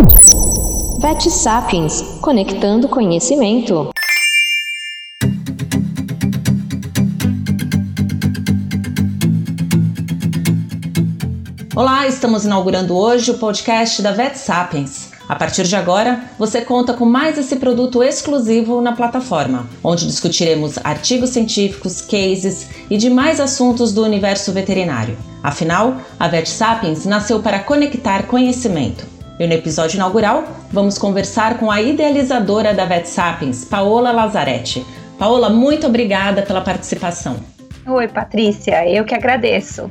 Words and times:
Vet 0.00 1.28
Sapiens 1.28 2.00
Conectando 2.22 2.88
Conhecimento. 2.88 3.90
Olá, 11.76 12.06
estamos 12.06 12.46
inaugurando 12.46 12.96
hoje 12.96 13.30
o 13.30 13.36
podcast 13.36 14.00
da 14.00 14.12
Vet 14.12 14.38
Sapiens. 14.38 15.10
A 15.28 15.36
partir 15.36 15.64
de 15.64 15.76
agora, 15.76 16.24
você 16.38 16.62
conta 16.62 16.94
com 16.94 17.04
mais 17.04 17.36
esse 17.36 17.56
produto 17.56 18.02
exclusivo 18.02 18.80
na 18.80 18.92
plataforma, 18.92 19.68
onde 19.84 20.06
discutiremos 20.06 20.78
artigos 20.82 21.28
científicos, 21.28 22.00
cases 22.00 22.68
e 22.88 22.96
demais 22.96 23.38
assuntos 23.38 23.92
do 23.92 24.02
universo 24.02 24.50
veterinário. 24.50 25.18
Afinal, 25.42 25.98
a 26.18 26.26
Vet 26.26 26.48
Sapiens 26.48 27.04
nasceu 27.04 27.40
para 27.40 27.58
conectar 27.60 28.26
conhecimento. 28.26 29.19
E 29.40 29.46
no 29.46 29.54
episódio 29.54 29.96
inaugural, 29.96 30.44
vamos 30.70 30.98
conversar 30.98 31.58
com 31.58 31.70
a 31.70 31.80
idealizadora 31.80 32.74
da 32.74 32.84
Vet 32.84 33.06
Sapiens, 33.06 33.64
Paola 33.64 34.12
Lazzaretti. 34.12 34.84
Paola, 35.18 35.48
muito 35.48 35.86
obrigada 35.86 36.42
pela 36.42 36.60
participação. 36.60 37.36
Oi, 37.86 38.06
Patrícia, 38.06 38.86
eu 38.86 39.02
que 39.02 39.14
agradeço. 39.14 39.90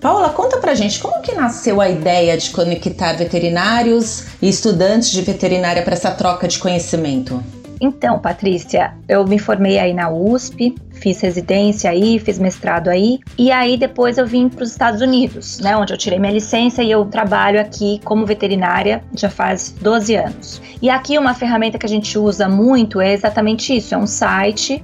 Paula, 0.00 0.30
conta 0.30 0.56
pra 0.56 0.74
gente 0.74 0.98
como 0.98 1.20
que 1.20 1.34
nasceu 1.34 1.78
a 1.78 1.90
ideia 1.90 2.38
de 2.38 2.48
conectar 2.48 3.12
veterinários 3.12 4.28
e 4.40 4.48
estudantes 4.48 5.10
de 5.10 5.20
veterinária 5.20 5.82
para 5.82 5.92
essa 5.92 6.12
troca 6.12 6.48
de 6.48 6.58
conhecimento? 6.58 7.44
Então, 7.80 8.18
Patrícia, 8.18 8.94
eu 9.08 9.26
me 9.26 9.38
formei 9.38 9.78
aí 9.78 9.92
na 9.92 10.10
USP, 10.10 10.74
fiz 10.92 11.20
residência 11.20 11.90
aí, 11.90 12.18
fiz 12.18 12.38
mestrado 12.38 12.88
aí, 12.88 13.18
e 13.36 13.50
aí 13.50 13.76
depois 13.76 14.18
eu 14.18 14.26
vim 14.26 14.48
para 14.48 14.62
os 14.62 14.70
Estados 14.70 15.00
Unidos, 15.00 15.60
né, 15.60 15.76
onde 15.76 15.92
eu 15.92 15.98
tirei 15.98 16.18
minha 16.18 16.32
licença 16.32 16.82
e 16.82 16.90
eu 16.90 17.04
trabalho 17.04 17.60
aqui 17.60 18.00
como 18.04 18.24
veterinária 18.24 19.02
já 19.14 19.28
faz 19.28 19.74
12 19.80 20.14
anos. 20.14 20.62
E 20.80 20.88
aqui 20.90 21.18
uma 21.18 21.34
ferramenta 21.34 21.78
que 21.78 21.86
a 21.86 21.88
gente 21.88 22.18
usa 22.18 22.48
muito 22.48 23.00
é 23.00 23.12
exatamente 23.12 23.76
isso, 23.76 23.94
é 23.94 23.98
um 23.98 24.06
site, 24.06 24.82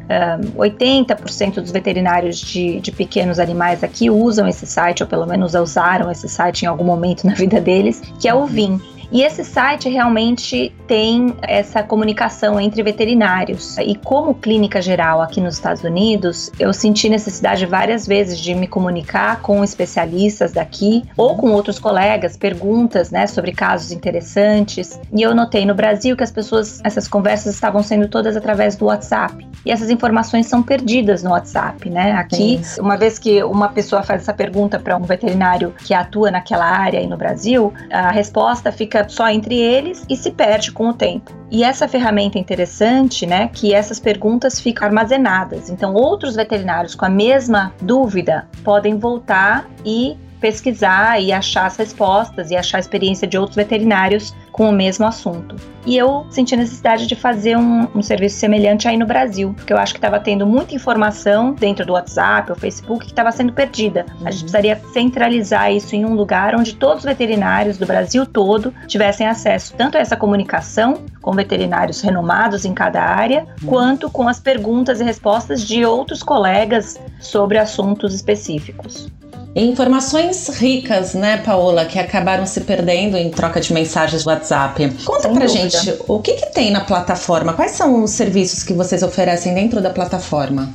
um, 0.55 0.59
80% 0.59 1.55
dos 1.55 1.71
veterinários 1.71 2.39
de, 2.39 2.81
de 2.81 2.93
pequenos 2.93 3.39
animais 3.39 3.83
aqui 3.83 4.11
usam 4.11 4.47
esse 4.47 4.67
site, 4.67 5.03
ou 5.03 5.09
pelo 5.09 5.27
menos 5.27 5.55
usaram 5.55 6.11
esse 6.11 6.29
site 6.29 6.63
em 6.63 6.67
algum 6.67 6.85
momento 6.85 7.27
na 7.27 7.35
vida 7.35 7.61
deles, 7.61 8.03
que 8.19 8.29
é 8.29 8.35
o 8.35 8.47
VIM. 8.47 8.81
E 9.13 9.23
esse 9.23 9.45
site 9.45 9.91
realmente 9.91 10.75
tem 10.87 11.37
essa 11.43 11.83
comunicação 11.83 12.59
entre 12.59 12.83
veterinários. 12.83 13.77
E 13.77 13.95
como 13.95 14.35
clínica 14.35 14.81
geral 14.81 15.21
aqui 15.21 15.39
nos 15.39 15.57
Estados 15.57 15.85
Unidos, 15.85 16.51
eu 16.59 16.73
senti 16.73 17.11
necessidade 17.11 17.67
várias 17.67 18.07
vezes 18.07 18.41
de 18.41 18.55
me 18.55 18.67
comunicar 18.67 19.43
com 19.43 19.63
especialistas 19.63 20.53
daqui 20.53 21.05
ou 21.15 21.37
com 21.37 21.51
outros 21.51 21.79
colegas, 21.79 22.39
perguntas, 22.39 23.11
né, 23.11 23.27
sobre 23.27 23.53
casos 23.53 23.93
interessantes. 23.93 24.99
E 25.13 25.21
eu 25.21 25.35
notei 25.35 25.67
no 25.67 25.75
Brasil 25.75 26.17
que 26.17 26.25
as 26.25 26.33
pessoas, 26.33 26.81
essas 26.83 27.07
conversas 27.07 27.55
estavam 27.55 27.83
sendo 27.83 28.09
todas 28.09 28.35
através 28.35 28.77
do 28.77 28.87
WhatsApp. 28.87 29.47
E 29.65 29.71
essas 29.71 29.91
informações 29.91 30.47
são 30.47 30.63
perdidas 30.63 31.23
no 31.23 31.31
WhatsApp, 31.31 31.89
né? 31.91 32.13
Aqui, 32.13 32.61
Sim. 32.63 32.81
uma 32.81 32.97
vez 32.97 33.19
que 33.19 33.43
uma 33.45 33.69
pessoa 33.69 34.03
faz 34.03 34.23
essa 34.23 34.33
pergunta 34.33 34.79
para 34.79 34.97
um 34.97 35.03
veterinário 35.03 35.75
que 35.85 35.93
atua 35.93 36.31
naquela 36.31 36.65
área 36.65 36.99
aí 36.99 37.07
no 37.07 37.17
Brasil, 37.17 37.73
a 37.91 38.11
resposta 38.11 38.73
fica 38.73 39.02
só 39.09 39.29
entre 39.29 39.59
eles 39.59 40.05
e 40.09 40.17
se 40.17 40.31
perde 40.31 40.73
com 40.73 40.89
o 40.89 40.95
tempo. 40.95 41.33
E 41.51 41.65
essa 41.65 41.87
ferramenta 41.87 42.39
é 42.39 42.41
interessante, 42.41 43.27
né, 43.27 43.49
que 43.49 43.75
essas 43.75 44.01
perguntas 44.01 44.61
ficam 44.61 44.87
armazenadas. 44.87 45.69
Então, 45.69 45.95
outros 45.95 46.37
veterinários 46.37 46.95
com 46.95 47.05
a 47.05 47.11
mesma 47.11 47.73
dúvida 47.81 48.49
podem 48.65 48.99
voltar 48.99 49.69
e 49.85 50.17
pesquisar 50.41 51.23
e 51.23 51.33
achar 51.33 51.67
as 51.67 51.77
respostas 51.77 52.51
e 52.51 52.57
achar 52.57 52.79
a 52.79 52.81
experiência 52.81 53.29
de 53.29 53.39
outros 53.39 53.55
veterinários 53.55 54.35
com 54.51 54.69
o 54.69 54.73
mesmo 54.73 55.07
assunto. 55.07 55.55
E 55.85 55.97
eu 55.97 56.27
senti 56.31 56.55
a 56.55 56.59
necessidade 56.59 57.07
de 57.07 57.17
fazer 57.17 57.57
um, 57.57 57.89
um 57.95 58.03
serviço 58.03 58.37
semelhante 58.37 58.87
aí 58.87 58.97
no 58.97 59.07
Brasil, 59.07 59.53
porque 59.55 59.73
eu 59.73 59.79
acho 59.79 59.93
que 59.93 59.99
estava 59.99 60.21
tendo 60.21 60.47
muita 60.47 60.75
informação 60.75 61.53
dentro 61.53 61.85
do 61.85 61.95
WhatsApp 61.95 62.51
ou 62.51 62.57
Facebook 62.57 63.07
que 63.07 63.13
estava 63.13 63.33
sendo 63.33 63.53
perdida. 63.53 64.07
Uhum. 64.21 64.27
A 64.27 64.31
gente 64.31 64.45
uhum. 64.45 64.51
precisaria 64.51 64.81
centralizar 64.93 65.73
isso 65.73 65.95
em 65.97 66.05
um 66.05 66.15
lugar 66.15 66.55
onde 66.55 66.75
todos 66.75 66.99
os 66.99 67.05
veterinários 67.05 67.79
do 67.79 67.87
Brasil 67.87 68.25
todo 68.25 68.73
tivessem 68.87 69.27
acesso 69.27 69.75
tanto 69.77 69.97
a 69.97 70.01
essa 70.01 70.17
comunicação 70.17 71.05
com 71.21 71.33
veterinários 71.33 72.01
renomados 72.01 72.65
em 72.65 72.75
cada 72.75 73.03
área, 73.03 73.47
uhum. 73.63 73.69
quanto 73.69 74.11
com 74.11 74.29
as 74.29 74.39
perguntas 74.39 75.01
e 75.01 75.05
respostas 75.05 75.67
de 75.67 75.85
outros 75.85 76.23
colegas 76.23 77.01
sobre 77.21 77.59
assuntos 77.59 78.15
específicos. 78.15 79.11
Informações 79.55 80.49
ricas, 80.49 81.13
né, 81.13 81.37
Paola, 81.37 81.85
que 81.85 81.99
acabaram 81.99 82.47
se 82.47 82.63
perdendo 82.63 83.19
em 83.19 83.31
troca 83.31 83.61
de 83.61 83.71
mensagens 83.73 84.25
do 84.25 84.31
WhatsApp. 84.31 84.91
Conta 85.05 85.23
Sem 85.23 85.35
pra 85.35 85.47
dúvida. 85.47 85.72
Gente, 85.81 86.03
o 86.07 86.21
que, 86.21 86.35
que 86.35 86.47
tem 86.53 86.71
na 86.71 86.85
plataforma? 86.85 87.53
Quais 87.55 87.73
são 87.73 88.03
os 88.03 88.11
serviços 88.11 88.63
que 88.63 88.73
vocês 88.73 89.03
oferecem 89.03 89.55
dentro 89.55 89.81
da 89.81 89.91
plataforma? 89.91 90.73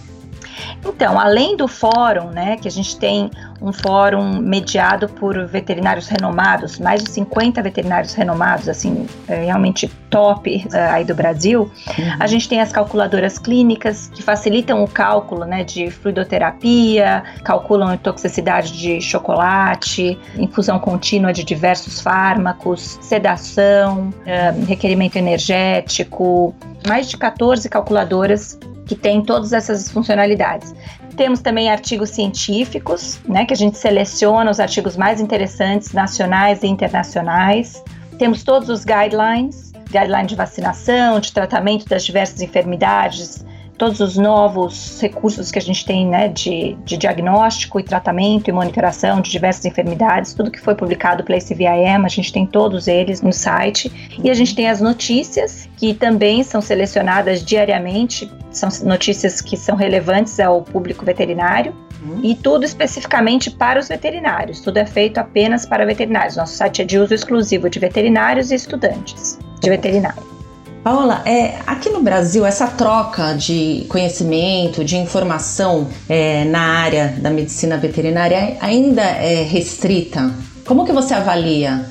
Então, 0.88 1.20
além 1.20 1.58
do 1.58 1.68
fórum, 1.68 2.30
né, 2.30 2.58
que 2.58 2.68
a 2.68 2.72
gente 2.72 2.98
tem 2.98 3.30
um 3.62 3.74
fórum 3.74 4.40
mediado 4.40 5.10
por 5.10 5.46
veterinários 5.48 6.08
renomados, 6.08 6.80
mais 6.80 7.04
de 7.04 7.10
50 7.12 7.62
veterinários 7.62 8.14
renomados, 8.14 8.70
assim, 8.70 9.08
é 9.28 9.46
realmente 9.46 9.88
top 10.10 10.66
uh, 10.68 10.78
aí 10.92 11.04
do 11.04 11.16
Brasil, 11.16 11.62
uhum. 11.64 12.12
a 12.20 12.28
gente 12.28 12.48
tem 12.48 12.62
as 12.62 12.72
calculadoras 12.72 13.38
clínicas 13.38 14.10
que 14.14 14.22
facilitam 14.22 14.84
o 14.84 14.88
cálculo, 14.88 15.44
né, 15.46 15.64
de 15.64 15.90
fluidoterapia, 15.90 17.24
calculam 17.44 17.90
a 17.90 17.98
toxicidade 17.98 18.78
de 18.78 19.02
chocolate, 19.02 20.18
infusão 20.38 20.80
contínua 20.80 21.34
de 21.34 21.44
diversos 21.44 22.00
fármacos, 22.00 22.98
sedação, 23.02 24.10
uh, 24.10 24.66
requerimento 24.66 25.16
energético, 25.16 26.56
mais 26.88 27.10
de 27.10 27.18
14 27.18 27.68
calculadoras 27.70 28.58
que 28.88 28.96
tem 28.96 29.22
todas 29.22 29.54
essas 29.54 29.92
funcionalidades. 29.92 30.74
Temos 31.16 31.42
também 31.42 31.70
artigos 31.70 32.12
científicos, 32.12 33.20
né, 33.28 33.46
que 33.46 33.54
a 33.54 33.58
gente 33.58 33.78
seleciona 33.78 34.50
os 34.50 34.60
artigos 34.60 34.96
mais 34.96 35.20
interessantes, 35.20 35.92
nacionais 35.92 36.64
e 36.64 36.68
internacionais. 36.68 37.84
Temos 38.18 38.44
todos 38.44 38.70
os 38.70 38.86
guidelines, 38.86 39.74
guidelines 39.92 40.28
de 40.28 40.36
vacinação, 40.36 41.20
de 41.20 41.32
tratamento 41.32 41.88
das 41.88 42.06
diversas 42.06 42.42
enfermidades, 42.42 43.46
todos 43.78 44.00
os 44.00 44.18
novos 44.18 45.00
recursos 45.00 45.52
que 45.52 45.60
a 45.60 45.62
gente 45.62 45.86
tem 45.86 46.08
né, 46.08 46.28
de, 46.28 46.76
de 46.84 46.98
diagnóstico 46.98 47.80
e 47.80 47.84
tratamento 47.84 48.50
e 48.50 48.52
monitoração 48.52 49.22
de 49.22 49.30
diversas 49.30 49.66
enfermidades, 49.66 50.34
tudo 50.34 50.50
que 50.50 50.60
foi 50.60 50.74
publicado 50.74 51.24
pela 51.24 51.38
ICVIM, 51.38 52.04
a 52.04 52.08
gente 52.08 52.34
tem 52.34 52.46
todos 52.46 52.88
eles 52.88 53.22
no 53.22 53.32
site. 53.32 53.92
E 54.24 54.30
a 54.30 54.34
gente 54.34 54.56
tem 54.56 54.68
as 54.68 54.82
notícias, 54.82 55.70
que 55.78 55.94
também 55.94 56.44
são 56.44 56.62
selecionadas 56.62 57.44
diariamente, 57.44 58.32
são 58.50 58.70
notícias 58.84 59.42
que 59.42 59.56
são 59.56 59.76
relevantes 59.76 60.40
ao 60.40 60.64
público 60.64 61.06
veterinário. 61.06 61.74
Uhum. 62.04 62.20
E 62.24 62.36
tudo 62.36 62.64
especificamente 62.64 63.50
para 63.50 63.80
os 63.80 63.88
veterinários, 63.88 64.60
tudo 64.60 64.78
é 64.78 64.86
feito 64.86 65.18
apenas 65.18 65.66
para 65.66 65.86
veterinários. 65.86 66.36
Nosso 66.36 66.56
site 66.56 66.82
é 66.82 66.86
de 66.86 66.98
uso 66.98 67.14
exclusivo 67.14 67.70
de 67.70 67.80
veterinários 67.80 68.52
e 68.52 68.56
estudantes 68.56 69.40
de 69.62 69.70
veterinário. 69.70 70.37
Paola, 70.84 71.22
é, 71.26 71.60
aqui 71.68 71.90
no 71.90 72.02
Brasil, 72.02 72.46
essa 72.46 72.68
troca 72.68 73.34
de 73.34 73.86
conhecimento, 73.90 74.86
de 74.86 74.96
informação 74.96 75.90
é, 76.08 76.46
na 76.46 76.62
área 76.62 77.16
da 77.18 77.30
medicina 77.30 77.78
veterinária 77.78 78.58
ainda 78.62 79.02
é 79.02 79.44
restrita? 79.44 80.32
Como 80.66 80.86
que 80.86 80.94
você 80.94 81.14
avalia? 81.14 81.86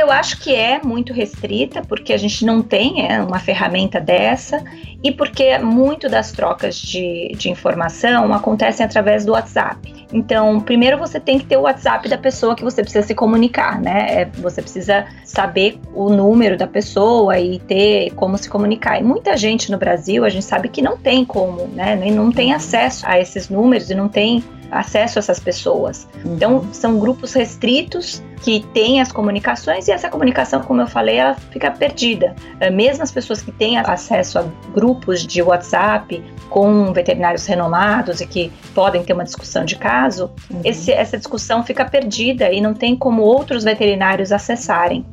Eu 0.00 0.10
acho 0.10 0.40
que 0.40 0.54
é 0.54 0.80
muito 0.82 1.12
restrita, 1.12 1.82
porque 1.82 2.14
a 2.14 2.16
gente 2.16 2.42
não 2.42 2.62
tem 2.62 3.06
é, 3.06 3.20
uma 3.20 3.38
ferramenta 3.38 4.00
dessa 4.00 4.64
e 5.04 5.12
porque 5.12 5.58
muito 5.58 6.08
das 6.08 6.32
trocas 6.32 6.74
de, 6.76 7.32
de 7.36 7.50
informação 7.50 8.32
acontecem 8.32 8.84
através 8.84 9.26
do 9.26 9.32
WhatsApp. 9.32 10.06
Então, 10.10 10.58
primeiro 10.58 10.96
você 10.96 11.20
tem 11.20 11.38
que 11.38 11.44
ter 11.44 11.58
o 11.58 11.62
WhatsApp 11.62 12.08
da 12.08 12.16
pessoa 12.16 12.56
que 12.56 12.64
você 12.64 12.80
precisa 12.82 13.06
se 13.06 13.14
comunicar, 13.14 13.78
né? 13.78 14.22
É, 14.22 14.24
você 14.24 14.62
precisa 14.62 15.04
saber 15.22 15.78
o 15.94 16.08
número 16.08 16.56
da 16.56 16.66
pessoa 16.66 17.38
e 17.38 17.58
ter 17.58 18.10
como 18.14 18.38
se 18.38 18.48
comunicar. 18.48 18.98
E 18.98 19.04
muita 19.04 19.36
gente 19.36 19.70
no 19.70 19.76
Brasil, 19.76 20.24
a 20.24 20.30
gente 20.30 20.46
sabe 20.46 20.70
que 20.70 20.80
não 20.80 20.96
tem 20.96 21.26
como, 21.26 21.66
né? 21.68 21.94
Não 22.10 22.32
tem 22.32 22.54
acesso 22.54 23.06
a 23.06 23.20
esses 23.20 23.50
números 23.50 23.90
e 23.90 23.94
não 23.94 24.08
tem 24.08 24.42
acesso 24.70 25.18
a 25.18 25.20
essas 25.20 25.40
pessoas. 25.40 26.08
Uhum. 26.24 26.34
Então, 26.34 26.64
são 26.72 26.98
grupos 26.98 27.32
restritos 27.32 28.22
que 28.42 28.64
têm 28.72 29.00
as 29.00 29.12
comunicações 29.12 29.86
e 29.88 29.92
essa 29.92 30.08
comunicação, 30.08 30.62
como 30.62 30.80
eu 30.80 30.86
falei, 30.86 31.16
ela 31.16 31.34
fica 31.34 31.70
perdida. 31.70 32.34
É, 32.58 32.70
mesmo 32.70 33.02
as 33.02 33.12
pessoas 33.12 33.42
que 33.42 33.52
têm 33.52 33.76
acesso 33.78 34.38
a 34.38 34.44
grupos 34.72 35.26
de 35.26 35.42
WhatsApp 35.42 36.24
com 36.48 36.92
veterinários 36.92 37.44
renomados 37.46 38.20
e 38.20 38.26
que 38.26 38.50
podem 38.74 39.02
ter 39.04 39.12
uma 39.12 39.24
discussão 39.24 39.64
de 39.64 39.76
caso, 39.76 40.30
uhum. 40.50 40.60
esse, 40.64 40.90
essa 40.90 41.18
discussão 41.18 41.62
fica 41.62 41.84
perdida 41.84 42.50
e 42.50 42.60
não 42.60 42.72
tem 42.74 42.96
como 42.96 43.22
outros 43.22 43.64
veterinários 43.64 44.32
acessarem. 44.32 45.04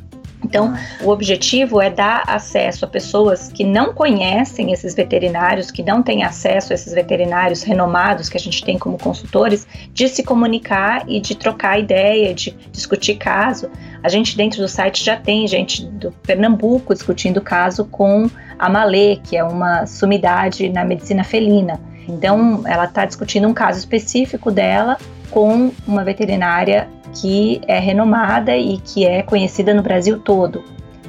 Então, 0.43 0.73
o 1.01 1.09
objetivo 1.09 1.81
é 1.81 1.89
dar 1.89 2.23
acesso 2.27 2.85
a 2.85 2.87
pessoas 2.87 3.51
que 3.51 3.63
não 3.63 3.93
conhecem 3.93 4.71
esses 4.71 4.93
veterinários, 4.93 5.71
que 5.71 5.81
não 5.81 6.03
têm 6.03 6.23
acesso 6.23 6.71
a 6.71 6.75
esses 6.75 6.93
veterinários 6.93 7.63
renomados 7.63 8.29
que 8.29 8.37
a 8.37 8.39
gente 8.39 8.63
tem 8.63 8.77
como 8.77 8.97
consultores, 8.97 9.67
de 9.91 10.07
se 10.07 10.23
comunicar 10.23 11.03
e 11.07 11.19
de 11.19 11.35
trocar 11.35 11.79
ideia, 11.79 12.33
de 12.33 12.55
discutir 12.71 13.15
caso. 13.15 13.69
A 14.03 14.09
gente 14.09 14.37
dentro 14.37 14.61
do 14.61 14.67
site 14.67 15.03
já 15.03 15.17
tem 15.17 15.47
gente 15.47 15.83
do 15.85 16.11
Pernambuco 16.11 16.93
discutindo 16.93 17.41
caso 17.41 17.85
com 17.85 18.29
a 18.59 18.69
Malê, 18.69 19.17
que 19.17 19.35
é 19.35 19.43
uma 19.43 19.85
sumidade 19.85 20.69
na 20.69 20.85
medicina 20.85 21.23
felina. 21.23 21.79
Então, 22.07 22.61
ela 22.65 22.85
está 22.85 23.05
discutindo 23.05 23.47
um 23.47 23.53
caso 23.53 23.79
específico 23.79 24.51
dela 24.51 24.97
com 25.29 25.71
uma 25.85 26.03
veterinária 26.03 26.87
que 27.13 27.61
é 27.67 27.79
renomada 27.79 28.55
e 28.55 28.77
que 28.77 29.05
é 29.05 29.21
conhecida 29.21 29.73
no 29.73 29.81
Brasil 29.81 30.19
todo. 30.19 30.63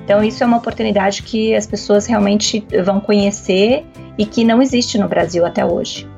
Então, 0.05 0.23
isso 0.25 0.43
é 0.43 0.47
uma 0.47 0.57
oportunidade 0.57 1.23
que 1.23 1.55
as 1.55 1.67
pessoas 1.67 2.07
realmente 2.07 2.67
vão 2.85 2.99
conhecer 2.99 3.85
e 4.17 4.25
que 4.25 4.43
não 4.43 4.63
existe 4.63 4.97
no 4.97 5.07
Brasil 5.07 5.45
até 5.45 5.65
hoje. 5.65 6.09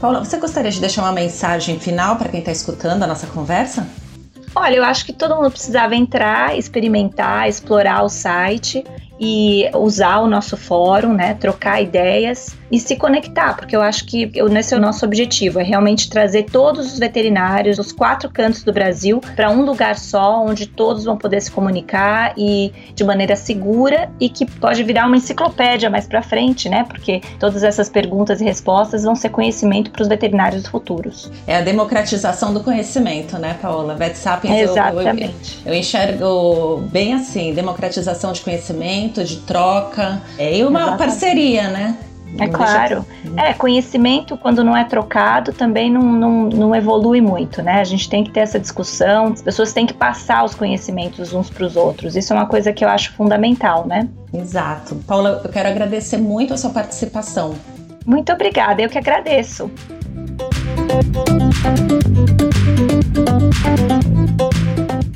Paula, 0.00 0.24
você 0.24 0.38
gostaria 0.38 0.70
de 0.70 0.80
deixar 0.80 1.02
uma 1.02 1.12
mensagem 1.12 1.78
final 1.78 2.16
para 2.16 2.28
quem 2.28 2.40
está 2.40 2.52
escutando 2.52 3.02
a 3.02 3.06
nossa 3.06 3.26
conversa? 3.26 3.86
Olha, 4.54 4.76
eu 4.76 4.84
acho 4.84 5.04
que 5.04 5.12
todo 5.12 5.36
mundo 5.36 5.50
precisava 5.50 5.94
entrar, 5.94 6.58
experimentar, 6.58 7.46
explorar 7.46 8.02
o 8.02 8.08
site 8.08 8.82
e 9.20 9.68
usar 9.74 10.20
o 10.20 10.26
nosso 10.26 10.56
fórum, 10.56 11.12
né, 11.12 11.34
trocar 11.34 11.82
ideias 11.82 12.56
e 12.70 12.78
se 12.78 12.96
conectar, 12.96 13.54
porque 13.56 13.76
eu 13.76 13.82
acho 13.82 14.04
que 14.06 14.30
esse 14.58 14.74
é 14.74 14.76
o 14.76 14.80
nosso 14.80 15.04
objetivo, 15.04 15.60
é 15.60 15.62
realmente 15.62 16.08
trazer 16.08 16.44
todos 16.44 16.92
os 16.92 16.98
veterinários 16.98 17.76
dos 17.76 17.92
quatro 17.92 18.30
cantos 18.30 18.62
do 18.64 18.72
Brasil 18.72 19.20
para 19.34 19.50
um 19.50 19.62
lugar 19.62 19.98
só, 19.98 20.44
onde 20.44 20.66
todos 20.66 21.04
vão 21.04 21.16
poder 21.16 21.40
se 21.40 21.50
comunicar 21.50 22.34
e 22.36 22.72
de 22.94 23.04
maneira 23.04 23.36
segura 23.36 24.10
e 24.20 24.28
que 24.28 24.46
pode 24.46 24.82
virar 24.82 25.06
uma 25.06 25.16
enciclopédia 25.16 25.88
mais 25.88 26.06
para 26.06 26.22
frente, 26.22 26.68
né? 26.68 26.84
Porque 26.84 27.20
todas 27.38 27.62
essas 27.62 27.88
perguntas 27.88 28.40
e 28.40 28.44
respostas 28.44 29.04
vão 29.04 29.14
ser 29.14 29.30
conhecimento 29.30 29.90
para 29.90 30.02
os 30.02 30.08
veterinários 30.08 30.66
futuros. 30.66 31.30
É 31.46 31.56
a 31.56 31.60
democratização 31.60 32.52
do 32.52 32.60
conhecimento, 32.60 33.38
né, 33.38 33.56
Paola? 33.60 33.94
Vet 33.94 34.16
Sapiens, 34.16 34.70
Exatamente. 34.70 35.60
Eu, 35.64 35.72
eu, 35.72 35.74
eu 35.74 35.74
enxergo 35.74 36.82
bem 36.90 37.14
assim, 37.14 37.54
democratização 37.54 38.32
de 38.32 38.40
conhecimento, 38.40 39.24
de 39.24 39.36
troca, 39.36 40.20
é, 40.38 40.58
e 40.58 40.64
uma 40.64 40.80
Exatamente. 40.80 40.98
parceria, 40.98 41.68
né? 41.68 41.96
É 42.38 42.48
claro. 42.48 43.04
É, 43.36 43.52
conhecimento, 43.52 44.36
quando 44.36 44.62
não 44.62 44.76
é 44.76 44.84
trocado, 44.84 45.52
também 45.52 45.90
não, 45.90 46.02
não, 46.02 46.42
não, 46.48 46.74
evolui 46.74 47.20
muito, 47.20 47.62
né? 47.62 47.80
A 47.80 47.84
gente 47.84 48.08
tem 48.08 48.24
que 48.24 48.30
ter 48.30 48.40
essa 48.40 48.58
discussão, 48.58 49.28
as 49.28 49.42
pessoas 49.42 49.72
têm 49.72 49.86
que 49.86 49.94
passar 49.94 50.44
os 50.44 50.54
conhecimentos 50.54 51.32
uns 51.32 51.48
para 51.48 51.64
os 51.64 51.76
outros. 51.76 52.16
Isso 52.16 52.32
é 52.32 52.36
uma 52.36 52.46
coisa 52.46 52.72
que 52.72 52.84
eu 52.84 52.88
acho 52.88 53.12
fundamental, 53.14 53.86
né? 53.86 54.08
Exato. 54.34 54.96
Paula, 55.06 55.40
eu 55.44 55.50
quero 55.50 55.68
agradecer 55.68 56.18
muito 56.18 56.52
a 56.52 56.56
sua 56.56 56.70
participação. 56.70 57.54
Muito 58.04 58.32
obrigada, 58.32 58.82
eu 58.82 58.88
que 58.88 58.98
agradeço. 58.98 59.70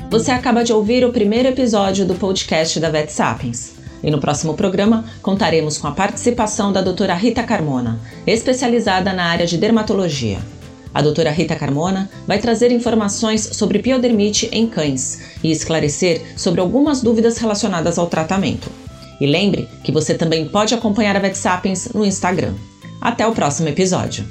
Você 0.09 0.31
acaba 0.31 0.63
de 0.63 0.73
ouvir 0.73 1.05
o 1.05 1.11
primeiro 1.11 1.47
episódio 1.47 2.05
do 2.05 2.15
podcast 2.15 2.79
da 2.79 2.89
Vet 2.89 3.11
Sapiens. 3.11 3.80
E 4.03 4.09
no 4.09 4.19
próximo 4.19 4.53
programa 4.53 5.05
contaremos 5.21 5.77
com 5.77 5.87
a 5.87 5.91
participação 5.91 6.71
da 6.71 6.81
doutora 6.81 7.13
Rita 7.13 7.43
Carmona, 7.43 7.99
especializada 8.25 9.13
na 9.13 9.25
área 9.25 9.45
de 9.45 9.57
dermatologia. 9.57 10.39
A 10.93 11.01
doutora 11.01 11.31
Rita 11.31 11.55
Carmona 11.55 12.09
vai 12.27 12.39
trazer 12.39 12.71
informações 12.71 13.41
sobre 13.53 13.79
piodermite 13.79 14.49
em 14.51 14.67
cães 14.67 15.21
e 15.43 15.49
esclarecer 15.49 16.21
sobre 16.35 16.59
algumas 16.59 17.01
dúvidas 17.01 17.37
relacionadas 17.37 17.97
ao 17.97 18.07
tratamento. 18.07 18.69
E 19.19 19.25
lembre 19.25 19.69
que 19.83 19.91
você 19.91 20.15
também 20.15 20.47
pode 20.49 20.73
acompanhar 20.73 21.15
a 21.15 21.19
Vet 21.19 21.35
Sapiens 21.35 21.89
no 21.93 22.03
Instagram. 22.03 22.53
Até 22.99 23.25
o 23.25 23.33
próximo 23.33 23.69
episódio! 23.69 24.25